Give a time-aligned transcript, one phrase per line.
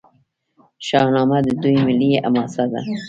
[0.87, 2.81] شاهنامه د دوی ملي حماسه ده.